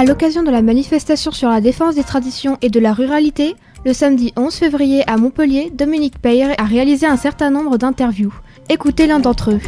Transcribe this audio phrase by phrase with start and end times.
[0.00, 3.54] À l'occasion de la manifestation sur la défense des traditions et de la ruralité,
[3.84, 8.32] le samedi 11 février à Montpellier, Dominique Peyre a réalisé un certain nombre d'interviews.
[8.70, 9.60] Écoutez l'un d'entre eux.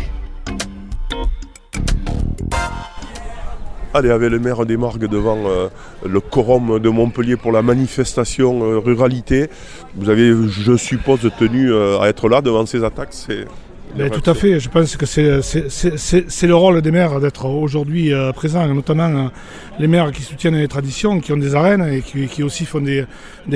[3.93, 5.69] Allez, avec le maire des Margues devant euh,
[6.03, 9.51] le quorum de Montpellier pour la manifestation euh, ruralité,
[9.97, 13.13] vous avez, je suppose, tenu euh, à être là devant ces attaques.
[13.97, 19.31] Tout à fait, je pense que c'est le rôle des maires d'être aujourd'hui présents, notamment
[19.79, 23.07] les maires qui soutiennent les traditions, qui ont des arènes et qui, aussi font des,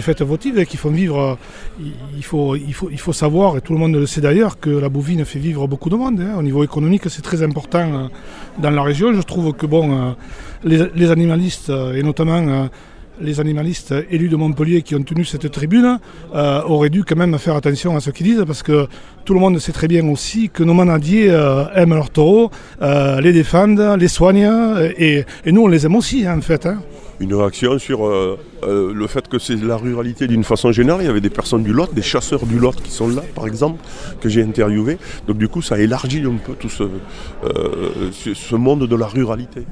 [0.00, 1.38] fêtes votives et qui font vivre.
[2.16, 4.70] Il faut, il, faut, il faut savoir, et tout le monde le sait d'ailleurs, que
[4.70, 6.20] la bouvine fait vivre beaucoup de monde.
[6.20, 6.36] Hein.
[6.38, 8.10] Au niveau économique, c'est très important
[8.58, 9.12] dans la région.
[9.14, 10.14] Je trouve que bon,
[10.64, 12.68] les, animalistes, et notamment
[13.20, 15.98] les animalistes élus de Montpellier qui ont tenu cette tribune
[16.34, 18.86] euh, auraient dû quand même faire attention à ce qu'ils disent parce que
[19.24, 22.50] tout le monde sait très bien aussi que nos manadiers euh, aiment leurs taureaux,
[22.82, 24.50] euh, les défendent, les soignent
[24.98, 26.66] et, nous on les aime aussi hein, en fait.
[26.66, 26.78] Hein.
[27.18, 28.10] Une réaction sur
[28.62, 31.00] le fait que c'est la ruralité d'une façon générale.
[31.02, 33.46] Il y avait des personnes du Lot, des chasseurs du Lot qui sont là par
[33.46, 33.82] exemple,
[34.20, 34.98] que j'ai interviewé.
[35.26, 36.84] Donc du coup ça élargit un peu tout ce,
[38.34, 39.62] ce monde de la ruralité.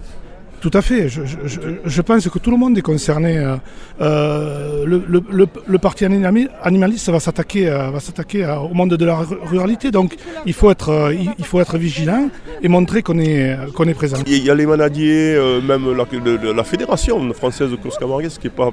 [0.65, 1.11] Tout à fait.
[1.11, 3.37] Je, pense que tout le monde est concerné.
[3.37, 3.57] Euh,
[4.01, 9.91] euh, le, parti animaliste va s'attaquer, euh, va s'attaquer au monde de la ruralité.
[9.91, 12.31] Donc, il faut être, il faut être vigilant
[12.63, 14.17] et montrer qu'on est, qu'on est présent.
[14.27, 18.71] Il y a les manadiers, même la, fédération française de course camarguaise qui n'est pas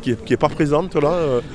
[0.00, 1.12] qui n'est pas présente là.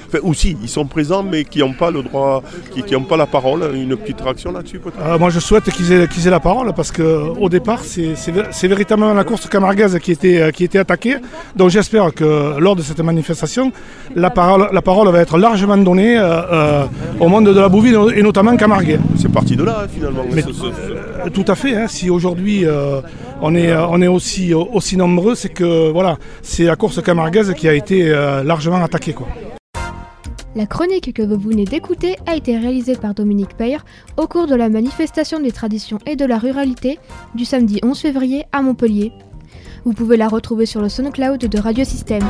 [0.07, 3.25] Enfin, aussi, ils sont présents, mais qui n'ont pas le droit, qui n'ont pas la
[3.25, 3.61] parole.
[3.73, 5.17] Une petite réaction là-dessus peut-être?
[5.17, 9.23] Moi, je souhaite qu'ils aient, qu'ils aient, la parole parce qu'au départ, c'est véritablement la
[9.23, 9.60] course camarguaise
[10.01, 11.17] qui était, qui était attaquée.
[11.55, 13.71] Donc j'espère que lors de cette manifestation,
[14.15, 16.19] la parole, la parole va être largement donnée
[17.19, 18.99] au monde de la bouvine et notamment camarguais.
[19.17, 20.23] C'est parti de là, finalement.
[21.33, 21.75] tout à fait.
[21.75, 21.87] Hein.
[21.87, 22.65] si aujourd'hui
[23.41, 27.67] on est, on est aussi, aussi nombreux, c'est que voilà, c'est la course camarguaise qui
[27.67, 29.13] a été euh, largement attaquée.
[29.13, 29.27] Quoi.
[30.55, 33.85] La chronique que vous venez d'écouter a été réalisée par Dominique Peyre
[34.17, 36.99] au cours de la manifestation des traditions et de la ruralité
[37.35, 39.11] du samedi 11 février à Montpellier.
[39.83, 42.23] Vous pouvez la retrouver sur le SoundCloud de Radio Système.